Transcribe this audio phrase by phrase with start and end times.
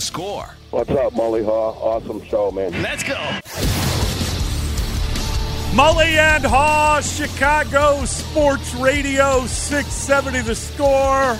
[0.00, 0.48] Score.
[0.70, 1.76] What's up, Mully Haugh?
[1.76, 2.82] Awesome show, man.
[2.82, 3.14] Let's go.
[5.72, 11.38] Mully and Haugh, Chicago Sports Radio 670 the score.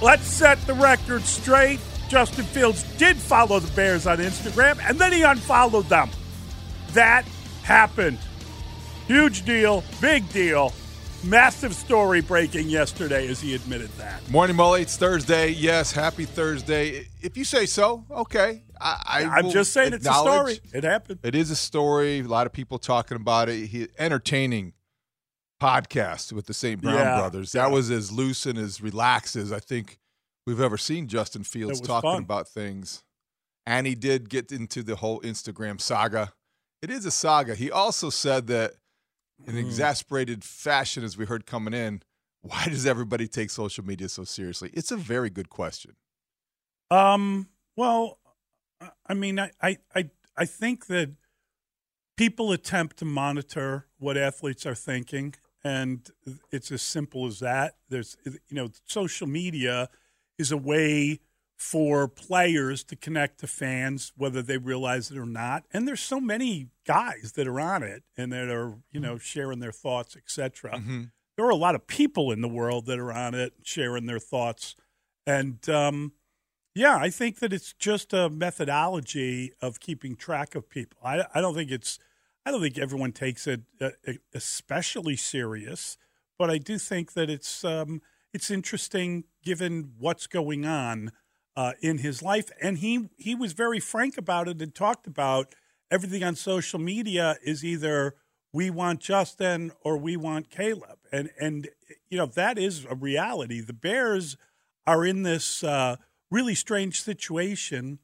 [0.00, 1.80] Let's set the record straight.
[2.08, 6.08] Justin Fields did follow the Bears on Instagram and then he unfollowed them.
[6.92, 7.26] That
[7.64, 8.18] happened.
[9.06, 10.72] Huge deal, big deal.
[11.24, 14.28] Massive story breaking yesterday as he admitted that.
[14.30, 14.82] Morning, Mully.
[14.82, 15.50] It's Thursday.
[15.50, 17.08] Yes, happy Thursday.
[17.20, 18.62] If you say so, okay.
[18.80, 20.60] I, I I'm just saying it's a story.
[20.72, 21.20] It happened.
[21.22, 22.20] It is a story.
[22.20, 23.66] A lot of people talking about it.
[23.66, 24.74] He entertaining
[25.60, 26.80] podcast with the St.
[26.80, 27.52] Brown Yeah, brothers.
[27.52, 27.74] That yeah.
[27.74, 29.98] was as loose and as relaxed as I think
[30.46, 32.22] we've ever seen Justin Fields talking fun.
[32.22, 33.02] about things.
[33.66, 36.32] And he did get into the whole Instagram saga.
[36.82, 37.54] It is a saga.
[37.54, 38.74] He also said that
[39.44, 39.58] in Mm.
[39.66, 42.02] exasperated fashion, as we heard coming in,
[42.40, 44.70] why does everybody take social media so seriously?
[44.72, 45.96] It's a very good question.
[46.90, 47.48] Um.
[47.76, 48.18] Well,
[48.80, 51.14] I- I mean, I, I, I, I think that
[52.16, 56.08] people attempt to monitor what athletes are thinking, and
[56.50, 57.76] it's as simple as that.
[57.88, 59.90] There's, you know, social media
[60.38, 61.20] is a way
[61.56, 65.64] for players to connect to fans, whether they realize it or not.
[65.72, 69.60] And there's so many guys that are on it and that are, you know, sharing
[69.60, 70.78] their thoughts, etc.
[71.36, 74.18] There are a lot of people in the world that are on it, sharing their
[74.18, 74.76] thoughts,
[75.26, 76.12] and um,
[76.74, 80.98] yeah, I think that it's just a methodology of keeping track of people.
[81.02, 81.98] I, I don't think it's,
[82.44, 83.90] I don't think everyone takes it uh,
[84.34, 85.96] especially serious,
[86.38, 88.02] but I do think that it's, um,
[88.34, 91.12] it's interesting given what's going on
[91.56, 95.54] uh, in his life, and he he was very frank about it and talked about
[95.90, 98.14] everything on social media is either
[98.52, 101.68] we want Justin or we want Caleb, and and
[102.08, 103.60] you know that is a reality.
[103.60, 104.36] The Bears
[104.86, 105.96] are in this uh,
[106.30, 107.98] really strange situation,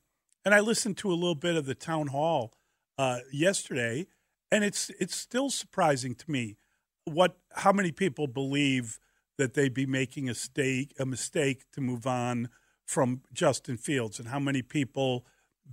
[0.44, 2.54] and I listened to a little bit of the town hall
[2.98, 4.06] uh, yesterday,
[4.50, 6.56] and it's it's still surprising to me
[7.04, 8.98] what how many people believe
[9.38, 12.48] that they'd be making a mistake a mistake to move on
[12.86, 15.24] from Justin Fields, and how many people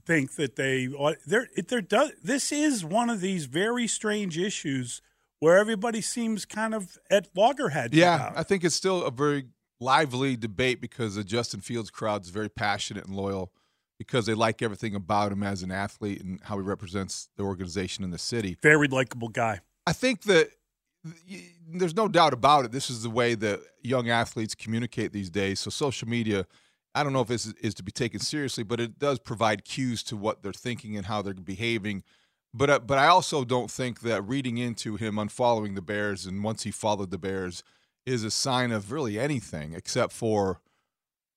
[0.05, 0.87] think that they
[1.25, 5.01] there there does this is one of these very strange issues
[5.39, 7.93] where everybody seems kind of at loggerheads.
[7.93, 8.37] Yeah, about.
[8.37, 9.47] I think it's still a very
[9.79, 13.51] lively debate because the Justin Fields crowd is very passionate and loyal
[13.97, 18.03] because they like everything about him as an athlete and how he represents the organization
[18.03, 18.57] in the city.
[18.61, 19.59] very likable guy.
[19.85, 20.49] I think that
[21.67, 22.71] there's no doubt about it.
[22.71, 25.59] This is the way that young athletes communicate these days.
[25.59, 26.45] So social media,
[26.95, 30.03] I don't know if this is, to be taken seriously, but it does provide cues
[30.03, 32.03] to what they're thinking and how they're behaving.
[32.53, 36.43] But uh, but I also don't think that reading into him unfollowing the Bears and
[36.43, 37.63] once he followed the Bears
[38.05, 40.59] is a sign of really anything except for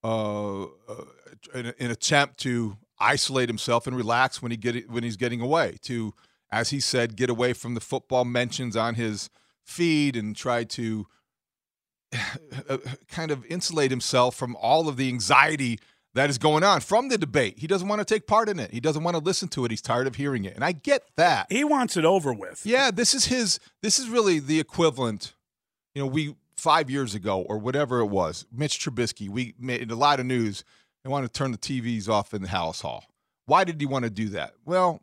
[0.02, 1.04] uh, uh,
[1.52, 5.76] an, an attempt to isolate himself and relax when he get when he's getting away
[5.82, 6.14] to
[6.50, 9.28] as he said get away from the football mentions on his
[9.64, 11.06] feed and try to
[12.68, 12.78] Uh,
[13.08, 15.78] kind of insulate himself from all of the anxiety
[16.14, 17.58] that is going on from the debate.
[17.58, 18.70] He doesn't want to take part in it.
[18.70, 19.70] He doesn't want to listen to it.
[19.70, 20.54] He's tired of hearing it.
[20.54, 21.46] And I get that.
[21.50, 22.62] He wants it over with.
[22.64, 25.34] Yeah, this is his this is really the equivalent.
[25.94, 29.96] You know, we 5 years ago or whatever it was, Mitch Trubisky, we made a
[29.96, 30.64] lot of news.
[31.02, 33.04] They want to turn the TVs off in the Halas Hall.
[33.46, 34.54] Why did he want to do that?
[34.64, 35.00] Well,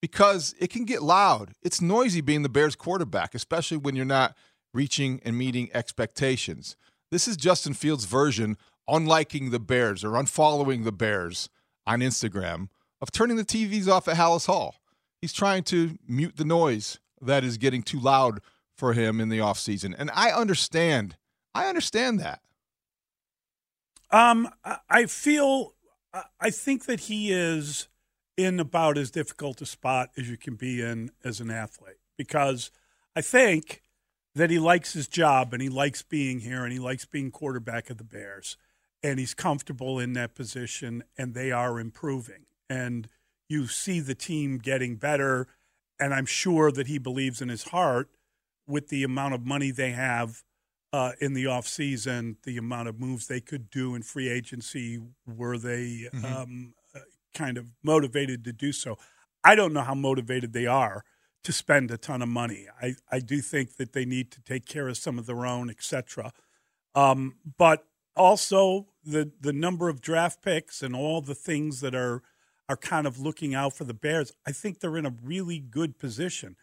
[0.00, 1.52] because it can get loud.
[1.62, 4.36] It's noisy being the Bears quarterback, especially when you're not
[4.72, 6.76] reaching and meeting expectations.
[7.10, 8.56] This is Justin Fields' version
[8.88, 11.48] unliking the Bears or unfollowing the Bears
[11.86, 12.68] on Instagram
[13.00, 14.76] of turning the TVs off at Halas Hall.
[15.20, 18.40] He's trying to mute the noise that is getting too loud
[18.76, 19.94] for him in the offseason.
[19.96, 21.16] And I understand.
[21.54, 22.40] I understand that.
[24.10, 24.48] Um,
[24.88, 25.74] I- feel,
[26.40, 27.88] I think that he is
[28.36, 32.70] in about as difficult a spot as you can be in as an athlete because
[33.14, 33.82] I think
[34.34, 37.90] that he likes his job and he likes being here and he likes being quarterback
[37.90, 38.56] of the Bears
[39.02, 43.08] and he's comfortable in that position and they are improving and
[43.48, 45.46] you see the team getting better
[46.00, 48.08] and I'm sure that he believes in his heart
[48.66, 50.42] with the amount of money they have
[50.94, 55.56] uh, in the offseason, the amount of moves they could do in free agency were
[55.58, 56.24] they Mhm.
[56.24, 57.00] um, uh,
[57.34, 58.98] kind of motivated to do so.
[59.44, 61.02] I don't know how motivated they are
[61.44, 62.66] to spend a ton of money.
[62.80, 65.70] I, I do think that they need to take care of some of their own,
[65.70, 66.32] etc.
[66.94, 67.84] Um, but
[68.16, 72.22] also the the number of draft picks and all the things that are
[72.68, 74.32] are kind of looking out for the Bears.
[74.46, 76.56] I think they're in a really good position.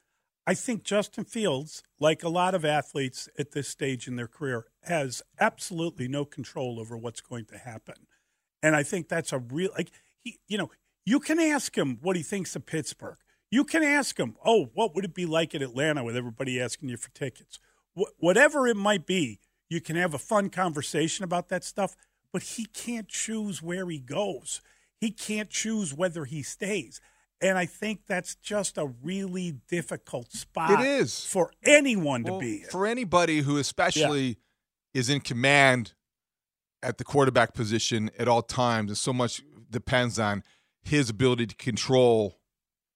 [0.48, 4.66] I think Justin Fields, like a lot of athletes at this stage in their career,
[4.84, 8.08] has absolutely no control over what's going to happen.
[8.64, 10.72] And I think that's a real like he you know,
[11.06, 13.18] you can ask him what he thinks of Pittsburgh.
[13.51, 16.90] You can ask him, "Oh, what would it be like in Atlanta with everybody asking
[16.90, 17.60] you for tickets?"
[17.98, 21.96] Wh- whatever it might be, you can have a fun conversation about that stuff,
[22.31, 24.62] but he can't choose where he goes.
[25.00, 27.01] He can't choose whether he stays.
[27.42, 31.24] And I think that's just a really difficult spot It is.
[31.24, 32.69] for anyone to be in.
[32.69, 34.38] for anybody who especially
[34.94, 35.94] is in command
[36.84, 40.44] at the quarterback position at all times, and so much depends on
[40.81, 42.38] his ability to control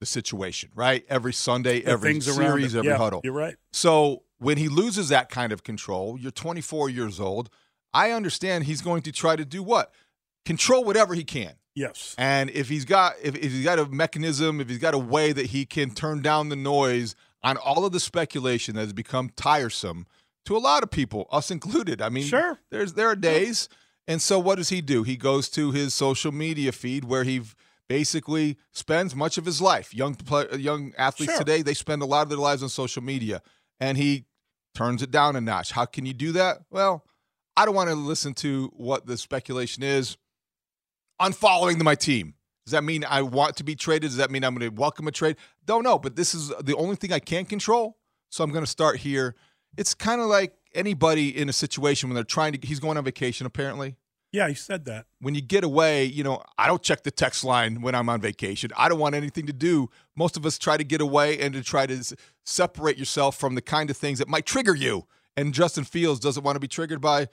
[0.03, 1.05] the situation, right?
[1.07, 3.21] Every Sunday, The every series, every Yeah, huddle.
[3.23, 3.55] You're right.
[3.71, 7.49] So when he loses that kind of control, you're 24 years old.
[7.93, 9.93] I understand he's going to try to do what?
[10.45, 11.53] Control whatever he can.
[11.75, 12.13] Yes.
[12.17, 15.31] And if he's got if, if he's got a mechanism, if he's got a way
[15.31, 19.29] that he can turn down the noise on all of the speculation that has become
[19.35, 20.05] tiresome
[20.45, 22.01] to a lot of people, us included.
[22.01, 22.59] I mean, Sure.
[22.69, 23.69] there's there are days.
[24.07, 25.03] And so what does he do?
[25.03, 27.41] He goes to his social media feed where he
[27.89, 29.93] basically spends much of his life.
[29.93, 30.17] Young
[30.57, 31.39] young athletes Sure.
[31.39, 33.41] today, they spend a lot of their lives on social media
[33.79, 34.25] and he
[34.75, 35.71] turns it down a notch.
[35.71, 36.59] How can you do that?
[36.71, 37.05] Well,
[37.55, 40.17] I don't want to listen to what the speculation is
[41.21, 42.35] unfollowing my team.
[42.65, 44.09] Does that mean I want to be traded?
[44.09, 45.35] Does that mean I'm going to welcome a trade?
[45.65, 47.97] Don't know, but this is the only thing I can control.
[48.29, 49.35] So I'm going to start here.
[49.77, 53.03] It's kind of like anybody in a situation when they're trying to, he's going on
[53.03, 53.95] vacation apparently.
[54.33, 55.05] Yeah, he said that.
[55.21, 58.19] When you get away, you know, I don't check the text line when I'm on
[58.19, 58.71] vacation.
[58.75, 59.89] I don't want anything to do.
[60.15, 63.61] Most of us try to get away and to try to separate yourself from the
[63.61, 65.05] kind of things that might trigger you.
[65.37, 67.27] And Justin Fields doesn't want to be triggered by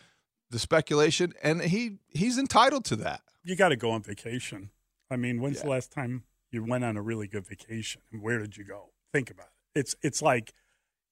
[0.51, 3.23] the speculation, and he he's entitled to that.
[3.45, 4.71] You got to go on vacation.
[5.11, 8.03] I mean, when's the last time you went on a really good vacation?
[8.13, 8.91] And where did you go?
[9.13, 9.81] Think about it.
[9.81, 10.53] It's it's like,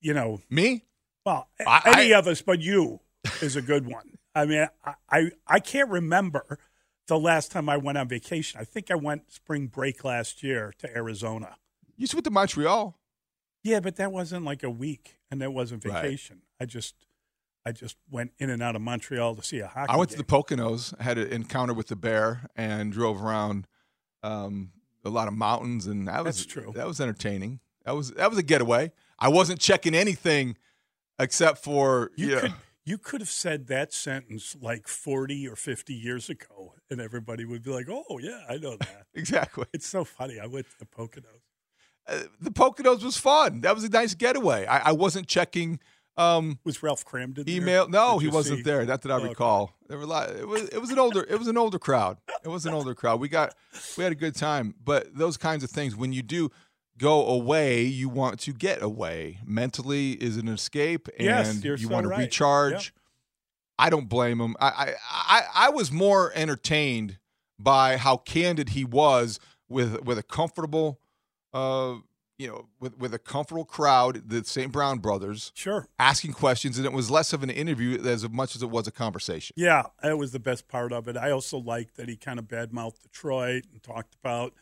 [0.00, 0.84] you know, Me?
[1.24, 3.00] well, I- any I- of us, but you
[3.40, 4.17] is a good one.
[4.34, 6.58] I mean, I, I I can't remember
[7.06, 8.60] the last time I went on vacation.
[8.60, 11.56] I think I went spring break last year to Arizona.
[11.96, 12.96] You just went to Montreal.
[13.64, 16.02] Yeah, but that wasn't like a week, and that wasn't Right.
[16.02, 16.42] vacation.
[16.60, 16.94] I just
[17.66, 19.92] I just went in and out of Montreal to see a hockey.
[19.92, 20.18] I went game.
[20.18, 23.66] to the Poconos, had an encounter with the bear, and drove around
[24.22, 24.72] um,
[25.04, 26.72] a lot of mountains, and that was That's true.
[26.74, 27.60] That was entertaining.
[27.84, 28.92] That was that was a getaway.
[29.18, 30.56] I wasn't checking anything
[31.18, 32.54] except for You you know, could
[32.88, 37.62] you could have said that sentence like forty or fifty years ago, and everybody would
[37.62, 39.66] be like, "Oh yeah, I know that." exactly.
[39.72, 40.38] it's so funny.
[40.40, 41.42] I went to the Poconos.
[42.08, 43.60] Uh, the Poconos was fun.
[43.60, 44.64] That was a nice getaway.
[44.66, 45.78] I, I wasn't checking
[46.16, 47.86] um, Was Ralph Kramden there?
[47.88, 48.84] No, Did he wasn't see- there.
[48.84, 49.28] Not that I Oh, okay.
[49.28, 49.74] recall.
[49.88, 50.30] There were a lot.
[50.30, 52.16] It was it was an older it was an older crowd.
[52.44, 53.20] It was an older crowd.
[53.20, 53.54] We got
[53.96, 54.74] we had a good time.
[54.82, 56.50] But those kinds of things, when you do
[56.98, 59.38] go away, you want to get away.
[59.46, 62.18] Mentally is an escape, and Yes, you're so want to right.
[62.20, 62.72] recharge.
[62.72, 62.92] Yep.
[63.78, 64.56] I don't blame him.
[64.60, 67.18] I, I I I was more entertained
[67.58, 70.98] by how candid he was with with a comfortable,
[71.54, 71.94] uh,
[72.38, 74.72] you know, with with a comfortable crowd, the St.
[74.72, 75.86] Brown brothers Sure.
[75.98, 78.92] asking questions, and it was less of an interview as much as it was a
[78.92, 79.54] conversation.
[79.56, 81.16] Yeah, that was the best part of it.
[81.16, 84.54] I also liked that he kind of badmouthed Detroit and talked about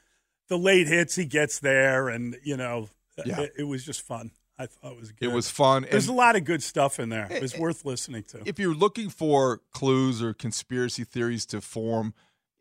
[0.49, 2.89] the late hits he gets there, and you know,
[3.25, 3.41] Yeah.
[3.43, 4.31] it, it was just fun.
[4.59, 5.29] I thought it was good.
[5.29, 5.87] It was fun.
[5.91, 7.29] There's and a lot of good stuff in there.
[7.31, 8.43] It was worth listening to.
[8.47, 12.15] if you're looking for clues or conspiracy theories to form,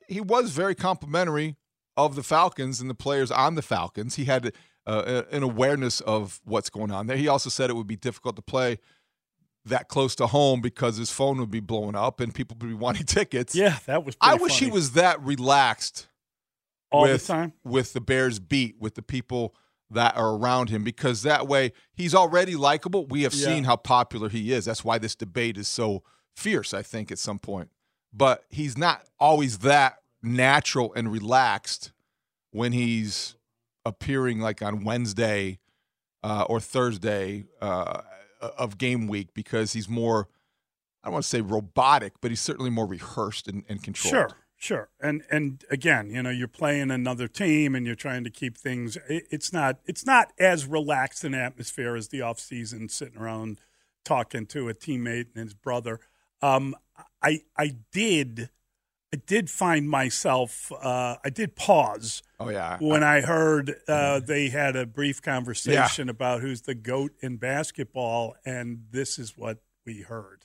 [0.08, 1.56] he was very complimentary
[1.96, 4.16] of the Falcons and the players on the Falcons.
[4.16, 4.52] He had
[4.86, 7.16] uh, an awareness of what's going on there.
[7.16, 8.78] He also said it would be difficult to play
[9.64, 12.74] that close to home because his phone would be blowing up and people would be
[12.86, 13.56] wanting tickets.
[13.56, 14.18] Yeah, that was.
[14.20, 14.66] I wish funny.
[14.66, 16.08] he was that relaxed
[16.92, 17.54] all with, the time.
[17.64, 19.56] with the Bears beat, with the people
[19.92, 23.06] that are around him, because that way he's already likable.
[23.06, 23.46] We have Yeah.
[23.48, 24.66] seen how popular he is.
[24.66, 26.04] That's why this debate is so
[26.36, 27.70] fierce, I think, at some point.
[28.14, 31.92] But he's not always that natural and relaxed
[32.52, 33.36] when he's
[33.86, 35.60] appearing like on Wednesday
[36.24, 38.02] uh, or Thursday uh,
[38.58, 40.28] of game week because he's more,
[41.04, 44.12] I don't want to say robotic, but he's certainly more rehearsed and, and controlled.
[44.32, 44.90] Sure, sure.
[45.00, 48.98] And and again, you know, you're playing another team and you're trying to keep things
[49.08, 53.62] it, it's not it's not as relaxed an atmosphere as the off season sitting around
[54.04, 56.00] talking to a teammate and his brother.
[56.42, 56.76] Um
[57.22, 58.50] I I did
[59.14, 62.78] I did find myself, uh, I did pause Oh yeah.
[62.80, 68.36] when I heard uh, they had a brief conversation about who's the GOAT in basketball,
[68.44, 70.45] and this is what we heard.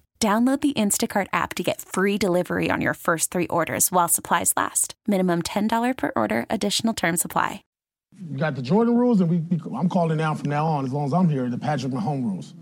[0.21, 4.53] Download the Instacart app to get free delivery on your first three orders while supplies
[4.55, 4.93] last.
[5.07, 7.63] Minimum $10 per order, additional term supply.
[8.29, 10.93] We got the Jordan rules, and we, we- I'm calling now from now on, as
[10.93, 12.53] long as I'm here, the Patrick Mahomes rules.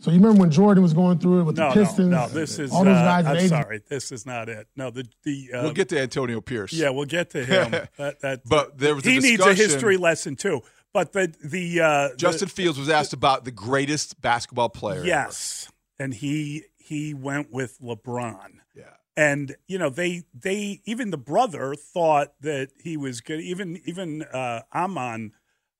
[0.00, 2.08] So you remember when Jordan was going through it with No, the Pistons?
[2.10, 2.28] no, no.
[2.28, 2.72] This is.
[2.72, 3.24] all those uh, guys.
[3.24, 3.48] in I'm the 80s?
[3.48, 3.80] sorry.
[3.88, 4.66] This is not it.
[4.76, 5.50] No, the the.
[5.54, 6.72] Uh, we'll get to Antonio Pierce.
[6.74, 7.70] Yeah, we'll get to him.
[7.96, 10.60] that, that, But there was a he needs a history lesson too.
[10.92, 14.98] But the the uh, Justin the, Fields was asked about the greatest basketball player.
[14.98, 15.06] ever.
[15.06, 18.58] yes, and he he went with LeBron.
[18.76, 18.84] Yeah.
[19.16, 23.40] And you know they they even the brother thought that he was good.
[23.40, 25.32] Even even uh, Amon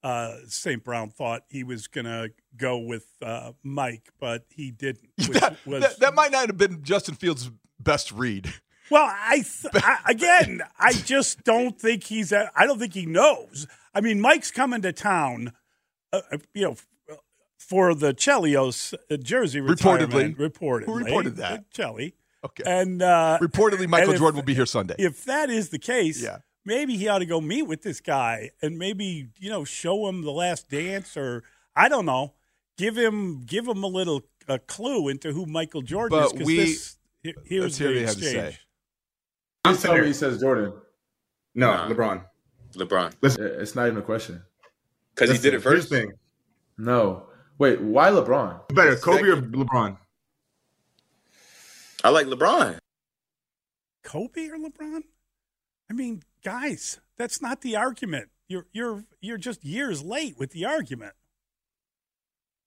[0.02, 0.83] uh, St.
[0.83, 5.11] Brown thought he was going to go with uh, Mike, but he didn't.
[5.28, 8.52] Which That, was that, that might not have been Justin Fields' best read.
[8.90, 12.33] Well, I, th- I again, I just don't think he's.
[12.33, 13.66] I don't think he knows.
[13.95, 15.52] I mean, Mike's coming to town,
[16.12, 16.76] uh, uh, you know,
[17.69, 19.61] for the Chelios uh, jersey.
[19.61, 20.37] Reportedly.
[20.37, 21.71] reportedly, Who reported that?
[21.71, 22.14] Chelly.
[22.45, 22.64] Okay.
[22.66, 24.97] And uh, Reportedly, Michael and if- Jordan will be here Sunday.
[24.99, 26.38] If that is the case, Yeah.
[26.64, 30.23] maybe he ought to go meet with this guy and maybe you know show him
[30.23, 31.45] the last dance or
[31.76, 32.35] I don't know,
[32.76, 36.33] give him give him a little a clue into who Michael Jordan is.
[36.33, 38.35] But 'cause we- this, he- here's Let's hear the he to exchange.
[38.54, 38.59] say.
[39.64, 40.73] Please tell me he says Jordan.
[41.54, 41.88] No, Nah.
[41.88, 42.25] LeBron.
[42.75, 43.12] LeBron.
[43.21, 44.42] Listen, it's not even a question.
[45.14, 45.88] Because he did it first.
[45.90, 46.11] thing.
[46.78, 47.26] No.
[47.59, 48.69] Wait, why LeBron?
[48.75, 49.97] Better Kobe or LeBron?
[52.05, 52.79] I like LeBron.
[54.03, 55.03] Kobe or LeBron?
[55.91, 58.31] I mean, guys, that's not the argument.
[58.49, 61.15] You're you're you're just years late with the argument.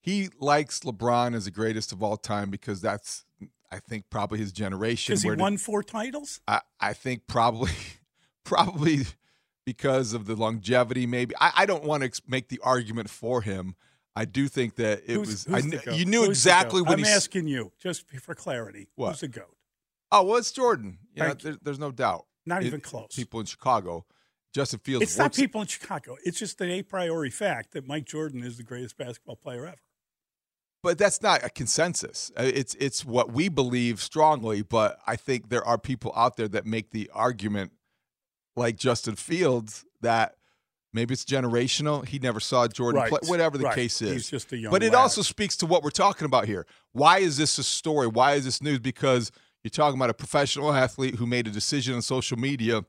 [0.00, 3.24] He likes LeBron as the greatest of all time because that's,
[3.72, 5.12] I think, probably his generation.
[5.12, 6.40] Because he where the- won four titles.
[6.46, 7.72] I, I think probably,
[8.44, 9.00] probably
[9.64, 11.06] because of the longevity.
[11.06, 13.74] Maybe I, I don't want to ex- make the argument for him.
[14.18, 15.44] I do think that it Who's- was.
[15.44, 17.04] who's I, kn- you knew Who's exactly when I'm he.
[17.04, 18.88] s- asking you, just for clarity.
[18.96, 19.10] What?
[19.10, 19.54] Who's the goat?
[20.10, 20.98] Oh well, it's Jordan.
[21.14, 21.50] You know, Thank you.
[21.50, 22.26] there, there's no doubt.
[22.46, 23.08] Not It- even close.
[23.14, 24.06] People in Chicago,
[24.54, 25.02] Justin Fields.
[25.02, 26.16] It's not people in Chicago.
[26.24, 29.76] It's just an a priori fact that Mike Jordan is the greatest basketball player ever.
[30.82, 32.30] but that's not a consensus.
[32.38, 36.48] Uh, It's it's what we believe strongly, but I think there are people out there
[36.48, 37.72] that make the argument,
[38.54, 40.36] like Justin Fields, that
[40.96, 42.04] maybe it's generational.
[42.06, 43.74] He never saw Jordan Right, play, whatever the right.
[43.74, 44.12] case is.
[44.12, 44.98] He's just a young But it lad.
[45.02, 46.66] also speaks to what we're talking about here.
[46.92, 48.08] Why is this a story?
[48.08, 48.80] Why is this news?
[48.80, 49.30] Because
[49.62, 52.84] you're talking about a professional athlete who made a decision on social media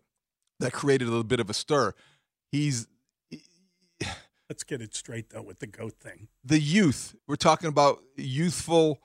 [0.59, 1.93] that created a little bit of a stir.
[2.51, 2.87] He's
[4.49, 6.29] Let's get it straight though with the goat thing.
[6.43, 7.15] the youth.
[7.27, 8.99] We're talking about youthful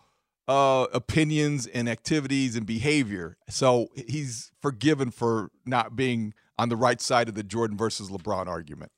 [0.48, 3.36] uh, opinions and activities and behavior.
[3.48, 8.46] So he's forgiven for not being on the right side of the Jordan versus LeBron
[8.46, 8.92] argument.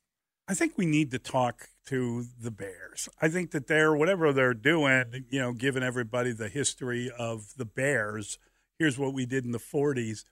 [0.46, 3.08] I think we need to talk to the Bears.
[3.22, 7.64] I think that they're whatever they're doing, you know, giving everybody the history of the
[7.64, 8.38] Bears.
[8.78, 10.24] Here's what we did in the 40s.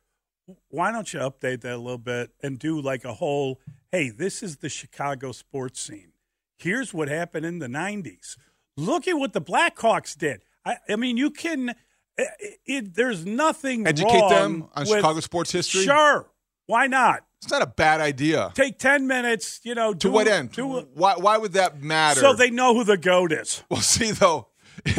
[0.68, 3.60] Why don't you update that a little bit and do like a whole,
[3.90, 6.12] hey, this is the Chicago sports scene.
[6.58, 8.36] Here's what happened in the 90s.
[8.76, 10.42] Look at what the Blackhawks did.
[10.66, 11.74] I, I mean, you can,
[12.18, 15.84] it, it, there's nothing Educate them on Chicago sports history?
[15.84, 16.28] Sure.
[16.72, 17.26] Why not?
[17.42, 18.50] It's not a bad idea.
[18.54, 20.52] Take 10 minutes, you know, To do, what end?
[20.52, 22.18] Do why, why would that matter?
[22.18, 23.62] so they know who the goat is.
[23.70, 24.48] Well, see though,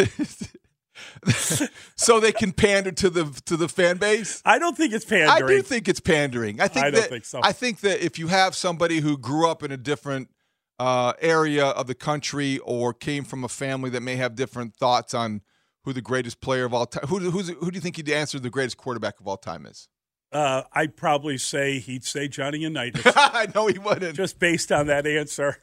[1.95, 4.39] so they can pander to the to the fan base.
[4.45, 5.43] I don't think it's pandering.
[5.43, 6.61] I do think it's pandering.
[6.61, 7.39] I think I don't that, think so.
[7.41, 10.29] I think that if you have somebody who grew up in a different
[10.77, 15.15] uh, area of the country or came from a family that may have different thoughts
[15.15, 15.41] on
[15.85, 18.37] who the greatest player of all time, who who's, who do you think you'd answer
[18.37, 19.87] the greatest quarterback of all time is?
[20.33, 24.15] Uh, I'd probably say he'd say Johnny Unitas, I know he wouldn't.
[24.15, 25.57] just based on that answer.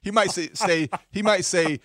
[0.00, 1.78] He might say, say he might say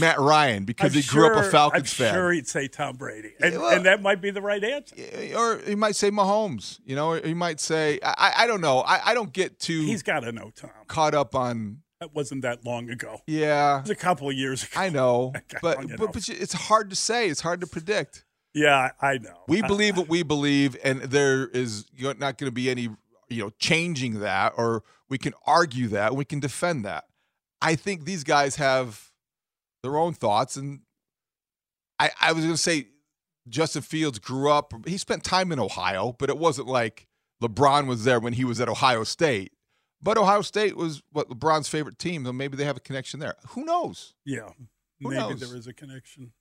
[0.00, 2.14] Matt Ryan because I'm he grew up a Falcons I'm fan.
[2.14, 4.96] sure he'd say Tom Brady, and, Yeah, well- and that might be the right answer.
[5.36, 6.80] or he might say Mahomes.
[6.86, 8.78] You know, or he might say I, I don't know.
[8.80, 10.70] I, I don't get too He's got to know Tom.
[10.86, 11.82] caught up on.
[12.00, 13.20] That wasn't that long ago.
[13.26, 14.72] Yeah, It was a couple of years ago.
[14.80, 17.28] I know, Come but but, but it's hard to say.
[17.28, 18.24] It's hard to predict.
[18.54, 19.44] Yeah, I, know.
[19.48, 22.88] We believe what we believe, and there is not going to be any
[23.28, 27.04] you know changing that, or we can argue that, we can defend that.
[27.60, 29.10] I think these guys have
[29.82, 30.80] their own thoughts, and
[31.98, 32.88] I, I was going to say
[33.48, 34.72] Justin Fields grew up.
[34.86, 37.08] He spent time in Ohio, but it wasn't like
[37.42, 39.52] LeBron was there when he was at Ohio State.
[40.02, 43.36] But Ohio State was what LeBron's favorite team, so maybe they have a connection there.
[43.50, 44.14] Who knows?
[44.24, 44.48] Yeah,
[45.00, 45.40] Who maybe knows?
[45.40, 46.32] there is a connection.